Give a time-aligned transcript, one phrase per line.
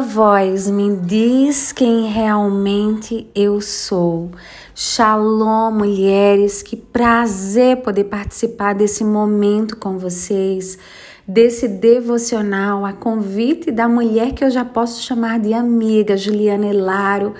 [0.00, 4.30] Voz me diz quem realmente eu sou.
[4.74, 10.78] Shalom, mulheres, que prazer poder participar desse momento com vocês,
[11.26, 17.34] desse devocional, a convite da mulher que eu já posso chamar de amiga, Juliana Elaro,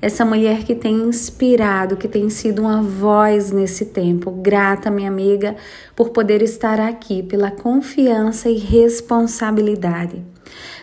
[0.00, 4.30] essa mulher que tem inspirado, que tem sido uma voz nesse tempo.
[4.30, 5.56] Grata, minha amiga,
[5.96, 10.31] por poder estar aqui, pela confiança e responsabilidade.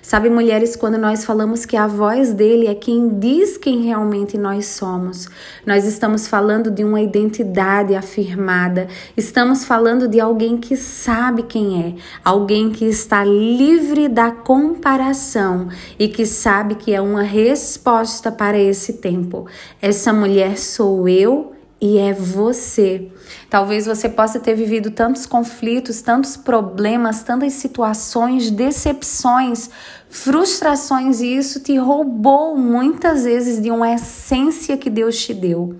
[0.01, 4.65] Sabe, mulheres, quando nós falamos que a voz dele é quem diz quem realmente nós
[4.67, 5.27] somos,
[5.65, 11.95] nós estamos falando de uma identidade afirmada, estamos falando de alguém que sabe quem é,
[12.23, 15.67] alguém que está livre da comparação
[15.99, 19.45] e que sabe que é uma resposta para esse tempo.
[19.81, 23.09] Essa mulher sou eu e é você.
[23.49, 29.69] Talvez você possa ter vivido tantos conflitos, tantos problemas, tantas situações, decepções,
[30.09, 35.75] frustrações, e isso te roubou muitas vezes de uma essência que Deus te deu.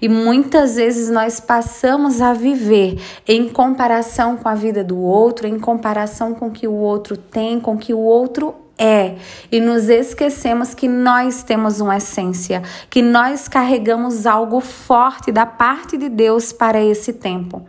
[0.00, 5.58] E muitas vezes nós passamos a viver em comparação com a vida do outro, em
[5.58, 9.16] comparação com o que o outro tem, com o que o outro é
[9.50, 15.96] e nos esquecemos que nós temos uma essência, que nós carregamos algo forte da parte
[15.96, 17.66] de Deus para esse tempo.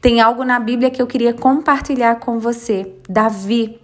[0.00, 2.94] Tem algo na Bíblia que eu queria compartilhar com você.
[3.08, 3.80] Davi,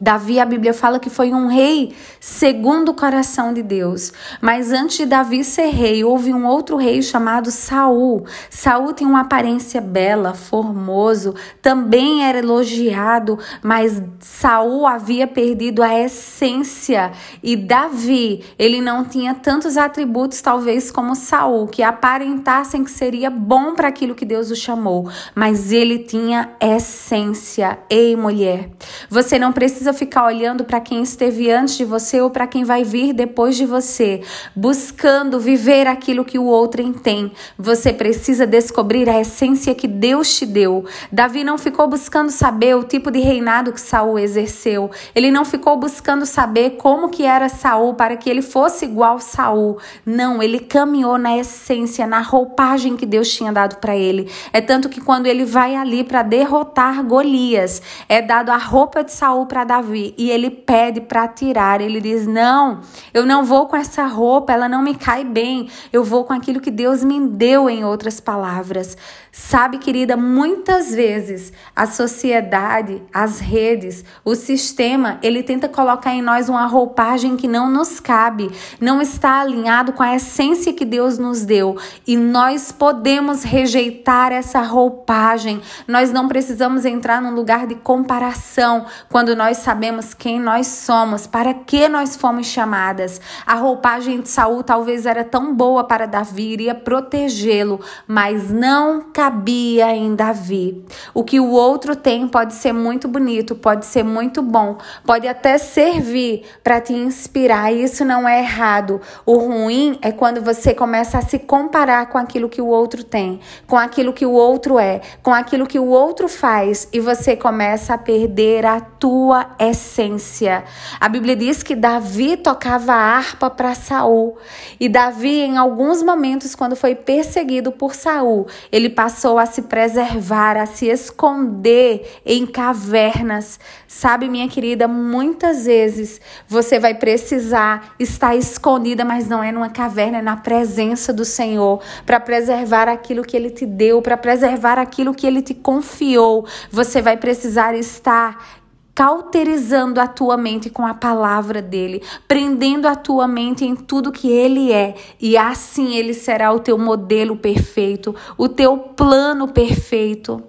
[0.00, 4.12] Davi, a Bíblia fala que foi um rei segundo o coração de Deus.
[4.40, 8.26] Mas antes de Davi ser rei, houve um outro rei chamado Saul.
[8.50, 17.12] Saul tem uma aparência bela, formoso, também era elogiado, mas Saul havia perdido a essência
[17.42, 23.74] e Davi, ele não tinha tantos atributos talvez como Saul, que aparentassem que seria bom
[23.74, 27.78] para aquilo que Deus o chamou, mas ele tinha essência.
[27.88, 28.70] Ei, mulher,
[29.08, 32.64] você não precisa precisa ficar olhando para quem esteve antes de você ou para quem
[32.64, 34.22] vai vir depois de você,
[34.54, 37.32] buscando viver aquilo que o outro tem.
[37.58, 40.84] Você precisa descobrir a essência que Deus te deu.
[41.12, 44.90] Davi não ficou buscando saber o tipo de reinado que Saul exerceu.
[45.14, 49.78] Ele não ficou buscando saber como que era Saul para que ele fosse igual Saul.
[50.04, 54.30] Não, ele caminhou na essência, na roupagem que Deus tinha dado para ele.
[54.52, 59.12] É tanto que quando ele vai ali para derrotar Golias, é dado a roupa de
[59.12, 61.80] Saul para Davi e ele pede para tirar.
[61.80, 62.80] Ele diz: Não,
[63.12, 65.68] eu não vou com essa roupa, ela não me cai bem.
[65.92, 68.96] Eu vou com aquilo que Deus me deu, em outras palavras.
[69.38, 76.48] Sabe, querida, muitas vezes a sociedade, as redes, o sistema, ele tenta colocar em nós
[76.48, 78.50] uma roupagem que não nos cabe,
[78.80, 81.76] não está alinhado com a essência que Deus nos deu.
[82.06, 85.60] E nós podemos rejeitar essa roupagem.
[85.86, 91.52] Nós não precisamos entrar num lugar de comparação quando nós sabemos quem nós somos, para
[91.52, 93.20] que nós fomos chamadas.
[93.44, 99.90] A roupagem de Saul talvez era tão boa para Davi, iria protegê-lo, mas não cabia
[99.92, 100.84] em Davi.
[101.12, 105.58] O que o outro tem pode ser muito bonito, pode ser muito bom, pode até
[105.58, 109.00] servir para te inspirar, isso não é errado.
[109.24, 113.40] O ruim é quando você começa a se comparar com aquilo que o outro tem,
[113.66, 117.94] com aquilo que o outro é, com aquilo que o outro faz, e você começa
[117.94, 120.64] a perder a tua essência.
[121.00, 124.36] A Bíblia diz que Davi tocava harpa para Saul,
[124.78, 129.62] e Davi em alguns momentos quando foi perseguido por Saul, ele passou passou a se
[129.62, 133.58] preservar, a se esconder em cavernas.
[133.88, 140.18] Sabe, minha querida, muitas vezes você vai precisar estar escondida, mas não é numa caverna,
[140.18, 145.14] é na presença do Senhor, para preservar aquilo que ele te deu, para preservar aquilo
[145.14, 146.46] que ele te confiou.
[146.70, 148.65] Você vai precisar estar
[148.96, 154.32] cauterizando a tua mente com a palavra dele, prendendo a tua mente em tudo que
[154.32, 160.42] ele é, e assim ele será o teu modelo perfeito, o teu plano perfeito.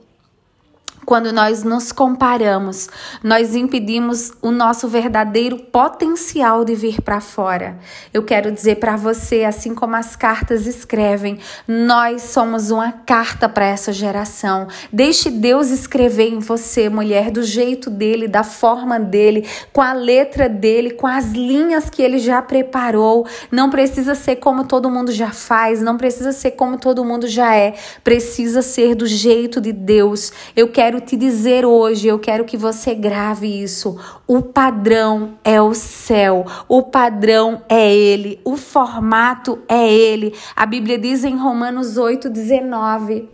[1.07, 2.89] Quando nós nos comparamos,
[3.23, 7.79] nós impedimos o nosso verdadeiro potencial de vir para fora.
[8.13, 13.65] Eu quero dizer para você, assim como as cartas escrevem, nós somos uma carta para
[13.65, 14.67] essa geração.
[14.91, 20.49] Deixe Deus escrever em você, mulher, do jeito dele, da forma dele, com a letra
[20.49, 23.25] dele, com as linhas que ele já preparou.
[23.49, 27.55] Não precisa ser como todo mundo já faz, não precisa ser como todo mundo já
[27.55, 27.75] é.
[28.03, 30.33] Precisa ser do jeito de Deus.
[30.53, 33.99] Eu quero quero te dizer hoje, eu quero que você grave isso.
[34.25, 40.33] O padrão é o céu, o padrão é ele, o formato é ele.
[40.55, 43.29] A Bíblia diz em Romanos 8, 19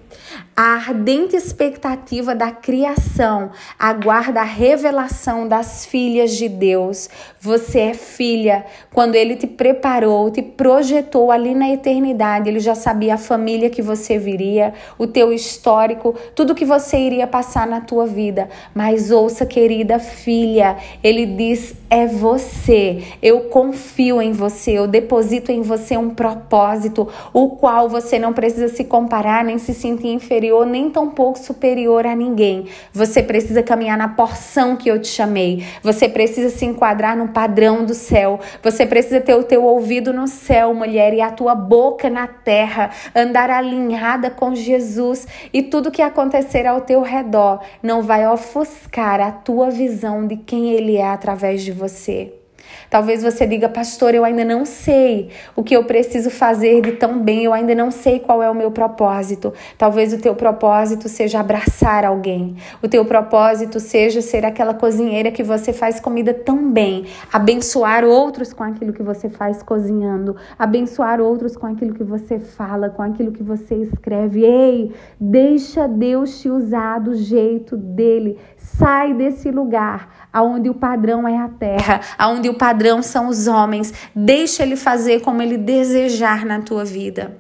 [0.55, 7.09] A ardente expectativa da criação aguarda a revelação das filhas de Deus.
[7.39, 8.65] Você é filha.
[8.91, 13.81] Quando ele te preparou, te projetou ali na eternidade, ele já sabia a família que
[13.81, 18.49] você viria, o teu histórico, tudo que você iria passar na tua vida.
[18.73, 23.03] Mas ouça, querida filha, ele diz: é você.
[23.21, 28.67] Eu confio em você, eu deposito em você um propósito, o qual você não precisa
[28.67, 32.65] se comparar nem se sentir inferior, nem tampouco superior a ninguém.
[32.91, 35.63] Você precisa caminhar na porção que eu te chamei.
[35.83, 38.39] Você precisa se enquadrar no padrão do céu.
[38.63, 42.89] Você precisa ter o teu ouvido no céu, mulher, e a tua boca na terra,
[43.15, 47.42] andar alinhada com Jesus e tudo que acontecer ao teu redor
[47.81, 52.42] não vai ofuscar a tua visão de quem ele é através de você.
[52.89, 57.19] Talvez você diga, pastor, eu ainda não sei o que eu preciso fazer de tão
[57.19, 59.53] bem, eu ainda não sei qual é o meu propósito.
[59.77, 65.43] Talvez o teu propósito seja abraçar alguém, o teu propósito seja ser aquela cozinheira que
[65.43, 71.57] você faz comida tão bem, abençoar outros com aquilo que você faz cozinhando, abençoar outros
[71.57, 74.43] com aquilo que você fala, com aquilo que você escreve.
[74.43, 78.37] Ei, deixa Deus te usar do jeito dele.
[78.77, 83.93] Sai desse lugar aonde o padrão é a terra, aonde o padrão são os homens.
[84.15, 87.37] Deixa ele fazer como ele desejar na tua vida.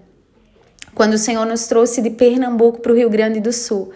[0.93, 3.91] Quando o Senhor nos trouxe de Pernambuco para o Rio Grande do Sul,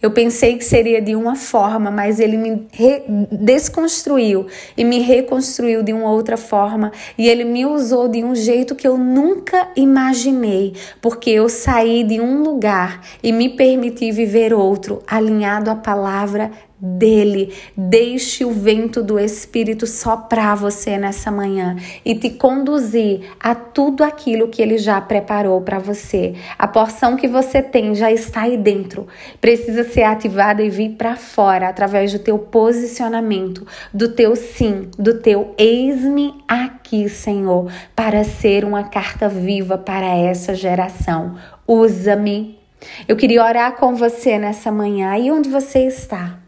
[0.00, 2.68] eu pensei que seria de uma forma, mas ele me
[3.32, 4.46] desconstruiu
[4.76, 6.92] e me reconstruiu de uma outra forma.
[7.18, 12.20] E ele me usou de um jeito que eu nunca imaginei, porque eu saí de
[12.20, 17.52] um lugar e me permiti viver outro, alinhado à palavra dele.
[17.76, 24.48] Deixe o vento do Espírito soprar você nessa manhã e te conduzir a tudo aquilo
[24.48, 26.34] que ele já preparou para você.
[26.58, 29.06] A porção que você tem já está aí dentro.
[29.40, 35.20] Precisa ser ativada e vir para fora através do teu posicionamento, do teu sim, do
[35.20, 41.36] teu eis-me aqui, Senhor, para ser uma carta viva para essa geração.
[41.66, 42.58] Usa-me.
[43.08, 46.47] Eu queria orar com você nessa manhã, aí onde você está.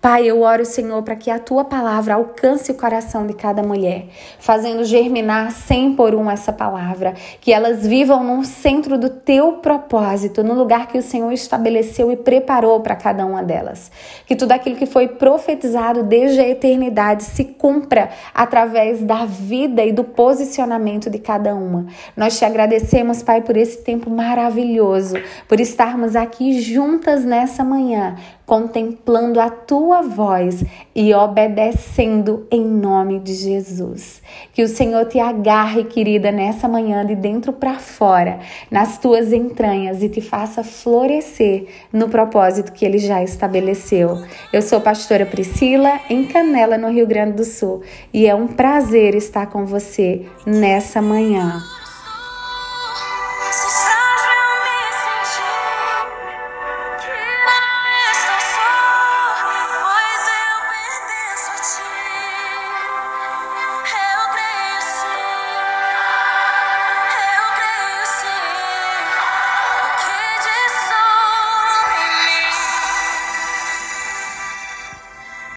[0.00, 4.06] Pai, eu oro, Senhor, para que a tua palavra alcance o coração de cada mulher,
[4.38, 10.44] fazendo germinar cem por um essa palavra, que elas vivam no centro do teu propósito,
[10.44, 13.90] no lugar que o Senhor estabeleceu e preparou para cada uma delas.
[14.24, 19.90] Que tudo aquilo que foi profetizado desde a eternidade se cumpra através da vida e
[19.90, 21.86] do posicionamento de cada uma.
[22.16, 25.16] Nós te agradecemos, Pai, por esse tempo maravilhoso,
[25.48, 28.14] por estarmos aqui juntas nessa manhã
[28.48, 30.64] contemplando a tua voz
[30.94, 34.22] e obedecendo em nome de Jesus.
[34.54, 38.38] Que o Senhor te agarre, querida, nessa manhã de dentro para fora,
[38.70, 44.24] nas tuas entranhas e te faça florescer no propósito que ele já estabeleceu.
[44.50, 47.82] Eu sou pastora Priscila, em Canela, no Rio Grande do Sul,
[48.14, 51.62] e é um prazer estar com você nessa manhã.